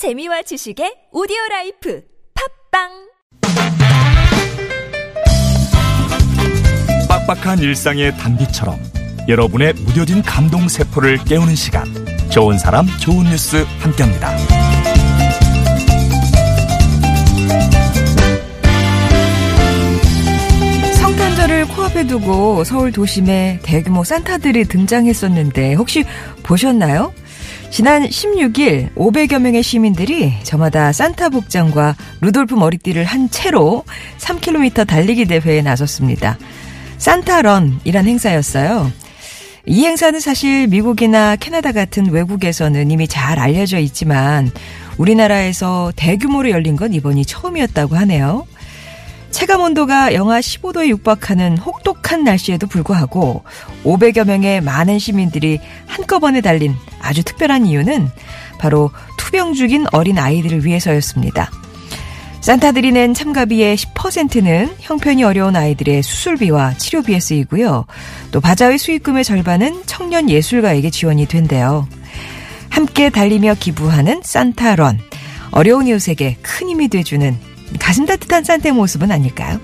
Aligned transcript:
재미와 0.00 0.40
지식의 0.40 1.10
오디오 1.12 1.36
라이프 1.50 2.00
팟빵 2.72 2.88
빡빡한 7.06 7.58
일상의 7.58 8.16
단비처럼 8.16 8.80
여러분의 9.28 9.74
무뎌진 9.74 10.22
감동 10.22 10.68
세포를 10.68 11.18
깨우는 11.26 11.54
시간 11.54 11.84
좋은 12.30 12.56
사람 12.56 12.86
좋은 12.98 13.24
뉴스 13.24 13.62
함께합니다. 13.80 14.38
성탄절을 20.94 21.68
코앞에 21.68 22.06
두고 22.06 22.64
서울 22.64 22.90
도심에 22.90 23.58
대규모 23.62 24.02
산타들이 24.02 24.64
등장했었는데 24.64 25.74
혹시 25.74 26.04
보셨나요? 26.42 27.12
지난 27.70 28.02
16일 28.02 28.92
500여 28.96 29.38
명의 29.38 29.62
시민들이 29.62 30.32
저마다 30.42 30.92
산타 30.92 31.28
복장과 31.28 31.94
루돌프 32.20 32.54
머리띠를 32.54 33.04
한 33.04 33.30
채로 33.30 33.84
3km 34.18 34.88
달리기 34.88 35.26
대회에 35.26 35.62
나섰습니다. 35.62 36.36
산타런이란 36.98 38.06
행사였어요. 38.06 38.90
이 39.66 39.84
행사는 39.84 40.18
사실 40.18 40.66
미국이나 40.66 41.36
캐나다 41.36 41.70
같은 41.70 42.10
외국에서는 42.10 42.90
이미 42.90 43.06
잘 43.06 43.38
알려져 43.38 43.78
있지만 43.78 44.50
우리나라에서 44.98 45.92
대규모로 45.94 46.50
열린 46.50 46.74
건 46.74 46.92
이번이 46.92 47.24
처음이었다고 47.24 47.94
하네요. 47.96 48.46
체감 49.30 49.60
온도가 49.60 50.12
영하 50.12 50.40
15도에 50.40 50.88
육박하는 50.88 51.56
혹 51.58 51.84
독한 52.10 52.24
날씨에도 52.24 52.66
불구하고 52.66 53.44
500여 53.84 54.26
명의 54.26 54.60
많은 54.60 54.98
시민들이 54.98 55.60
한꺼번에 55.86 56.40
달린 56.40 56.74
아주 57.00 57.22
특별한 57.22 57.66
이유는 57.66 58.10
바로 58.58 58.90
투병 59.16 59.54
중인 59.54 59.86
어린 59.92 60.18
아이들을 60.18 60.64
위해서였습니다. 60.64 61.50
산타들이 62.40 62.90
낸 62.90 63.14
참가비의 63.14 63.76
10%는 63.76 64.74
형편이 64.80 65.22
어려운 65.22 65.54
아이들의 65.54 66.02
수술비와 66.02 66.74
치료비에 66.78 67.20
쓰이고요. 67.20 67.84
또 68.32 68.40
바자회 68.40 68.76
수익금의 68.76 69.22
절반은 69.22 69.82
청년 69.86 70.28
예술가에게 70.28 70.90
지원이 70.90 71.26
된대요. 71.26 71.86
함께 72.70 73.10
달리며 73.10 73.54
기부하는 73.60 74.22
산타런. 74.24 74.98
어려운 75.52 75.86
이웃에게 75.86 76.38
큰 76.42 76.70
힘이 76.70 76.88
돼주는 76.88 77.38
가슴 77.78 78.04
따뜻한 78.04 78.42
산타의 78.42 78.74
모습은 78.74 79.12
아닐까요? 79.12 79.60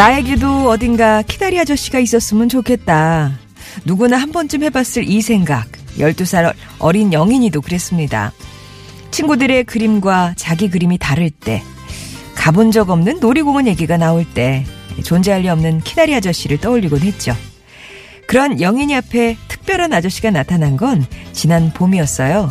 나에게도 0.00 0.70
어딘가 0.70 1.20
키다리 1.20 1.60
아저씨가 1.60 1.98
있었으면 1.98 2.48
좋겠다. 2.48 3.32
누구나 3.84 4.16
한 4.16 4.32
번쯤 4.32 4.62
해봤을 4.62 5.06
이 5.06 5.20
생각. 5.20 5.70
12살 5.98 6.54
어린 6.78 7.12
영인이도 7.12 7.60
그랬습니다. 7.60 8.32
친구들의 9.10 9.64
그림과 9.64 10.36
자기 10.36 10.70
그림이 10.70 10.96
다를 10.96 11.28
때, 11.28 11.62
가본 12.34 12.70
적 12.70 12.88
없는 12.88 13.20
놀이공원 13.20 13.66
얘기가 13.66 13.98
나올 13.98 14.24
때, 14.24 14.64
존재할 15.04 15.42
리 15.42 15.50
없는 15.50 15.80
키다리 15.80 16.14
아저씨를 16.14 16.56
떠올리곤 16.56 17.00
했죠. 17.00 17.36
그런 18.26 18.58
영인이 18.58 18.96
앞에 18.96 19.36
특별한 19.48 19.92
아저씨가 19.92 20.30
나타난 20.30 20.78
건 20.78 21.04
지난 21.32 21.74
봄이었어요. 21.74 22.50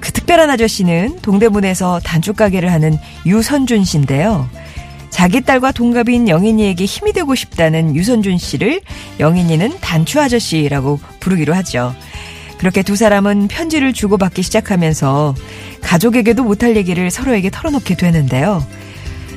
그 0.00 0.10
특별한 0.10 0.50
아저씨는 0.50 1.20
동대문에서 1.22 2.00
단축가게를 2.00 2.72
하는 2.72 2.98
유선준 3.26 3.84
씨인데요. 3.84 4.50
자기 5.14 5.40
딸과 5.40 5.70
동갑인 5.70 6.28
영인이에게 6.28 6.84
힘이 6.86 7.12
되고 7.12 7.36
싶다는 7.36 7.94
유선준 7.94 8.36
씨를 8.36 8.80
영인이는 9.20 9.78
단추 9.80 10.20
아저씨라고 10.20 10.98
부르기로 11.20 11.54
하죠. 11.54 11.94
그렇게 12.58 12.82
두 12.82 12.96
사람은 12.96 13.46
편지를 13.46 13.92
주고받기 13.92 14.42
시작하면서 14.42 15.36
가족에게도 15.82 16.42
못할 16.42 16.74
얘기를 16.74 17.12
서로에게 17.12 17.48
털어놓게 17.50 17.94
되는데요. 17.94 18.66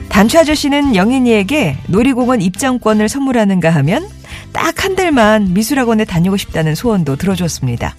단추 0.10 0.40
아저씨는 0.40 0.96
영인이에게 0.96 1.78
놀이공원 1.86 2.42
입장권을 2.42 3.08
선물하는가 3.08 3.70
하면 3.70 4.10
딱 4.54 4.84
한 4.84 4.96
달만 4.96 5.54
미술학원에 5.54 6.06
다니고 6.06 6.38
싶다는 6.38 6.74
소원도 6.74 7.18
들어줬습니다. 7.18 7.96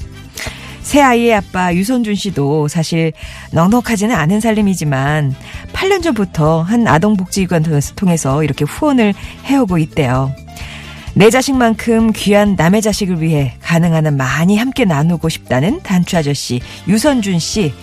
새 0.88 1.03
아이의 1.03 1.34
아빠 1.34 1.75
유선준 1.75 2.15
씨도 2.15 2.69
사실 2.69 3.12
넉넉하지는 3.53 4.16
않은 4.16 4.41
살림이지만 4.41 5.34
8년 5.75 6.03
전부터 6.03 6.62
한 6.62 6.88
아동복지기관 6.88 7.62
통해서 7.94 8.43
이렇게 8.43 8.65
후원을 8.65 9.12
해오고 9.44 9.76
있대요. 9.76 10.32
내 11.12 11.28
자식만큼 11.28 12.12
귀한 12.15 12.54
남의 12.56 12.81
자식을 12.81 13.21
위해 13.21 13.53
가능한 13.60 14.06
한 14.06 14.16
많이 14.16 14.56
함께 14.56 14.87
나누고 14.87 15.28
싶다는 15.28 15.82
단추 15.82 16.16
아저씨 16.16 16.62
유선준 16.88 17.38
씨. 17.38 17.75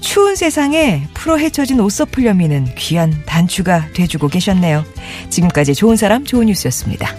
추운 0.00 0.34
세상에 0.34 1.02
풀어 1.12 1.36
헤쳐진 1.36 1.80
옷서풀려미는 1.80 2.76
귀한 2.76 3.12
단추가 3.26 3.86
돼주고 3.92 4.28
계셨네요. 4.28 4.86
지금까지 5.28 5.74
좋은 5.74 5.96
사람 5.96 6.24
좋은 6.24 6.46
뉴스였습니다. 6.46 7.14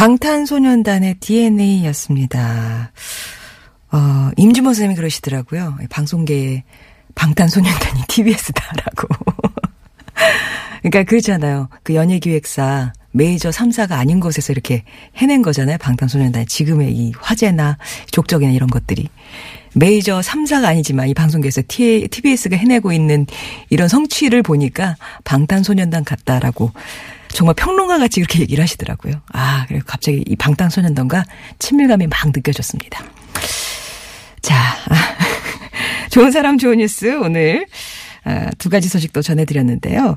방탄소년단의 0.00 1.16
DNA였습니다. 1.20 2.90
어, 3.92 4.30
임주모 4.38 4.70
선생님이 4.70 4.96
그러시더라고요. 4.96 5.76
방송계에 5.90 6.64
방탄소년단이 7.14 8.04
TBS다라고. 8.08 9.08
그러니까 10.80 11.02
그렇잖아요. 11.02 11.68
그 11.82 11.94
연예기획사 11.94 12.94
메이저 13.12 13.50
3사가 13.50 13.92
아닌 13.92 14.20
곳에서 14.20 14.52
이렇게 14.52 14.84
해낸 15.16 15.42
거잖아요. 15.42 15.78
방탄소년단 15.78 16.46
지금의 16.46 16.92
이 16.92 17.12
화제나 17.18 17.78
족적이나 18.10 18.52
이런 18.52 18.68
것들이. 18.68 19.08
메이저 19.74 20.20
3사가 20.20 20.64
아니지만 20.64 21.08
이 21.08 21.14
방송계에서 21.14 21.62
TBS가 21.68 22.56
해내고 22.56 22.92
있는 22.92 23.26
이런 23.68 23.88
성취를 23.88 24.42
보니까 24.42 24.96
방탄소년단 25.24 26.04
같다라고 26.04 26.72
정말 27.28 27.54
평론가 27.54 27.98
같이 27.98 28.20
그렇게 28.20 28.40
얘기를 28.40 28.62
하시더라고요. 28.62 29.14
아, 29.32 29.64
그래서 29.68 29.84
갑자기 29.86 30.24
이 30.26 30.36
방탄소년단과 30.36 31.24
친밀감이 31.58 32.08
막 32.08 32.18
느껴졌습니다. 32.34 33.04
자, 34.42 34.76
좋은 36.10 36.32
사람 36.32 36.58
좋은 36.58 36.78
뉴스 36.78 37.06
오늘 37.18 37.66
아, 37.66 38.09
두 38.58 38.68
가지 38.70 38.88
소식도 38.88 39.22
전해드렸는데요. 39.22 40.16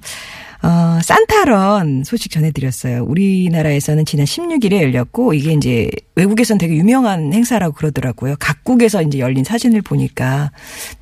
어, 0.64 1.00
산타런 1.04 2.06
소식 2.06 2.32
전해드렸어요. 2.32 3.04
우리나라에서는 3.04 4.06
지난 4.06 4.26
16일에 4.26 4.82
열렸고, 4.82 5.34
이게 5.34 5.52
이제 5.52 5.92
외국에선 6.16 6.58
되게 6.58 6.76
유명한 6.76 7.34
행사라고 7.34 7.76
그러더라고요. 7.76 8.36
각국에서 8.40 9.02
이제 9.02 9.20
열린 9.20 9.44
사진을 9.44 9.82
보니까, 9.82 10.52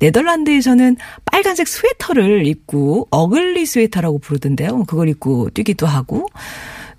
네덜란드에서는 0.00 0.96
빨간색 1.24 1.68
스웨터를 1.68 2.44
입고, 2.44 3.06
ugly 3.12 3.64
스웨터라고 3.64 4.18
부르던데요. 4.18 4.82
그걸 4.82 5.08
입고 5.08 5.50
뛰기도 5.50 5.86
하고, 5.86 6.26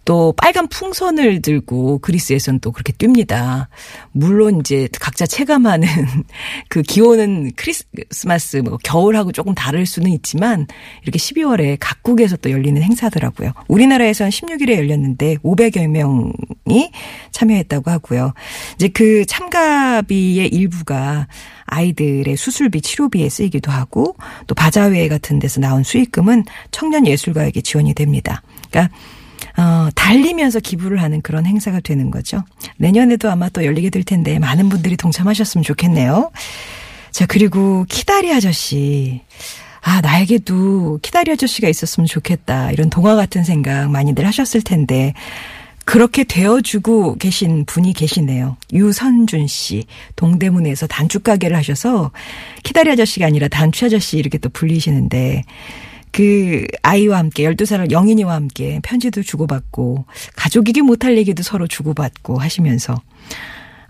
또 0.06 0.34
빨간 0.34 0.68
풍선을 0.68 1.41
들고 1.41 2.00
그리스에서는 2.00 2.59
또 2.59 2.72
그렇게 2.72 2.94
뜁니다. 2.94 3.68
물론 4.12 4.60
이제 4.60 4.88
각자 5.00 5.25
체감하는 5.25 5.88
그 6.68 6.81
기온은 6.81 7.51
크리스마스 7.56 8.57
뭐 8.57 8.77
겨울하고 8.83 9.31
조금 9.31 9.54
다를 9.56 9.86
수는 9.86 10.12
있지만 10.12 10.68
이렇게 11.04 11.18
12월에 11.18 11.77
각국에서 11.80 12.38
또 12.38 12.51
열리는 12.51 12.81
행사더라고요. 12.81 13.54
우리나라에서는 13.68 14.30
16일에 14.30 14.75
열렸는데 14.77 15.38
500여 15.38 15.88
명이 15.88 16.92
참여했다고 17.31 17.89
하고요. 17.89 18.33
이제 18.75 18.89
그 18.89 19.25
참가비의 19.25 20.50
일부가 20.50 21.27
아이들의 21.66 22.36
수술비, 22.36 22.81
치료비에 22.81 23.30
쓰이기도 23.30 23.72
하고 23.72 24.16
또 24.48 24.56
바자회 24.56 25.07
같은 25.07 25.39
데서 25.39 25.60
나온 25.60 25.83
수익금은 25.83 26.44
청년 26.72 27.07
예술가에게 27.07 27.62
지원이 27.62 27.94
됩니다. 27.94 28.44
그러니까 28.69 28.95
어, 29.57 29.89
달리면서 29.95 30.59
기부를 30.59 31.01
하는 31.01 31.21
그런 31.21 31.45
행사가 31.45 31.79
되는 31.79 32.09
거죠. 32.09 32.44
내년에도 32.77 33.29
아마 33.29 33.50
또 33.50 33.63
열리게 33.63 33.89
될 33.89 34.03
텐데 34.03 34.39
많은 34.39 34.69
분들이 34.69 34.97
동참하셨으면 34.97 35.63
좋겠네요. 35.63 36.31
자, 37.11 37.25
그리고 37.27 37.85
키다리 37.88 38.33
아저씨. 38.33 39.21
아, 39.81 40.01
나에게도 40.01 41.00
키다리 41.01 41.31
아저씨가 41.31 41.67
있었으면 41.67 42.07
좋겠다. 42.07 42.71
이런 42.71 42.89
동화 42.89 43.15
같은 43.15 43.44
생각 43.44 43.91
많이들 43.91 44.25
하셨을 44.25 44.61
텐데. 44.61 45.13
그렇게 45.85 46.23
되어주고 46.23 47.17
계신 47.17 47.65
분이 47.65 47.94
계시네요. 47.94 48.55
유선준 48.71 49.47
씨. 49.47 49.85
동대문에서 50.15 50.88
단축 50.88 51.23
가게를 51.23 51.57
하셔서 51.57 52.11
키다리 52.63 52.89
아저씨가 52.91 53.25
아니라 53.25 53.50
단추 53.50 53.85
아저씨 53.85 54.17
이렇게 54.17 54.38
또 54.38 54.50
불리시는데 54.50 55.44
그 56.13 56.65
아이와 56.83 57.18
함께 57.18 57.44
12살 57.44 57.92
영인이와 57.92 58.33
함께 58.36 58.80
편지도 58.83 59.24
주고받고 59.24 60.06
가족이기 60.38 60.81
못할 60.81 61.18
얘기도 61.18 61.44
서로 61.44 61.68
주고받고 61.68 62.38
하시면서 62.39 63.01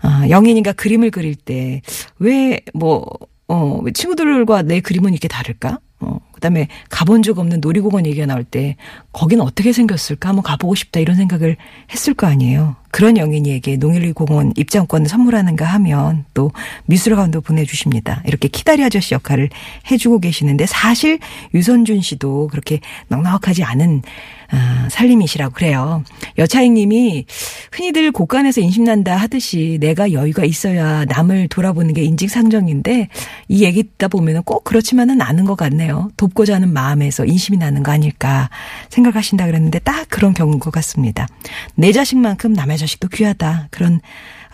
아, 0.02 0.26
영인이가 0.28 0.72
그림을 0.72 1.10
그릴 1.12 1.34
때 1.36 1.80
왜 2.18 2.60
뭐 2.74 3.06
어, 3.46 3.82
친구들과 3.92 4.62
내 4.62 4.80
그림은 4.80 5.12
이렇게 5.12 5.28
다를까? 5.28 5.78
어, 6.00 6.18
그 6.32 6.40
다음에 6.40 6.68
가본 6.88 7.22
적 7.22 7.38
없는 7.38 7.60
놀이공원 7.60 8.06
얘기가 8.06 8.24
나올 8.24 8.42
때 8.42 8.76
거기는 9.12 9.44
어떻게 9.44 9.70
생겼을까? 9.72 10.30
한번 10.30 10.42
가보고 10.42 10.74
싶다 10.74 10.98
이런 10.98 11.16
생각을 11.16 11.56
했을 11.92 12.14
거 12.14 12.26
아니에요. 12.26 12.76
그런 12.94 13.16
영인이에게 13.16 13.76
농일리공원 13.78 14.52
입장권을 14.56 15.08
선물하는가 15.08 15.64
하면 15.64 16.24
또 16.32 16.52
미술관도 16.86 17.40
보내주십니다. 17.40 18.22
이렇게 18.24 18.46
키다리 18.46 18.84
아저씨 18.84 19.14
역할을 19.14 19.50
해주고 19.90 20.20
계시는데 20.20 20.66
사실 20.66 21.18
유선준 21.54 22.02
씨도 22.02 22.46
그렇게 22.52 22.78
넉넉하지 23.08 23.64
않은 23.64 24.02
아, 24.50 24.88
살림이시라고 24.90 25.54
그래요. 25.54 26.04
여차익 26.38 26.72
님이 26.72 27.24
흔히들 27.72 28.12
곳간에서 28.12 28.60
인심난다 28.60 29.16
하듯이 29.16 29.78
내가 29.80 30.12
여유가 30.12 30.44
있어야 30.44 31.04
남을 31.06 31.48
돌아보는 31.48 31.94
게 31.94 32.02
인직상정인데 32.02 33.08
이 33.48 33.64
얘기 33.64 33.82
듣다 33.82 34.06
보면 34.06 34.44
꼭 34.44 34.62
그렇지만은 34.62 35.20
않은 35.20 35.44
것 35.44 35.56
같네요. 35.56 36.10
돕고자 36.16 36.54
하는 36.54 36.72
마음에서 36.72 37.24
인심이 37.24 37.58
나는 37.58 37.82
거 37.82 37.90
아닐까 37.90 38.50
생각하신다 38.90 39.46
그랬는데 39.46 39.80
딱 39.80 40.06
그런 40.08 40.34
경우인 40.34 40.60
것 40.60 40.70
같습니다. 40.70 41.26
내 41.74 41.90
자식만큼 41.90 42.52
남의 42.52 42.78
자식도 42.84 43.08
귀하다. 43.08 43.68
그런 43.70 44.00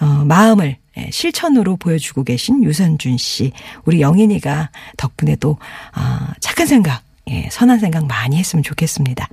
어, 0.01 0.25
마음을 0.25 0.77
예, 0.97 1.09
실천으로 1.13 1.77
보여주고 1.77 2.25
계신 2.25 2.65
유선준 2.65 3.17
씨, 3.17 3.53
우리 3.85 4.01
영인이가 4.01 4.71
덕분에도 4.97 5.59
아, 5.93 6.33
착한 6.41 6.67
생각 6.67 7.03
예, 7.29 7.49
선한 7.51 7.79
생각 7.79 8.07
많이 8.07 8.37
했으면 8.37 8.63
좋겠습니다. 8.65 9.29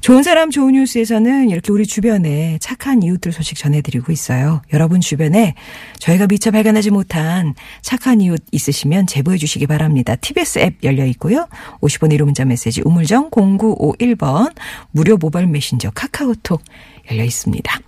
좋은 0.00 0.22
사람 0.22 0.50
좋은 0.50 0.74
뉴스에서는 0.74 1.50
이렇게 1.50 1.72
우리 1.72 1.86
주변에 1.86 2.58
착한 2.60 3.02
이웃들 3.02 3.32
소식 3.32 3.56
전해드리고 3.56 4.12
있어요. 4.12 4.62
여러분 4.72 5.00
주변에 5.00 5.54
저희가 5.98 6.28
미처 6.28 6.52
발견하지 6.52 6.90
못한 6.90 7.54
착한 7.80 8.20
이웃 8.20 8.40
있으시면 8.52 9.08
제보해 9.08 9.38
주시기 9.38 9.66
바랍니다. 9.66 10.14
TBS 10.14 10.58
앱 10.60 10.84
열려 10.84 11.04
있고요. 11.06 11.48
50원 11.80 12.12
1호 12.12 12.24
문자 12.24 12.44
메시지 12.44 12.80
우물정 12.84 13.30
0951번 13.30 14.54
무료 14.92 15.16
모바일 15.16 15.48
메신저 15.48 15.90
카카오톡 15.90 16.62
열려 17.10 17.24
있습니다. 17.24 17.80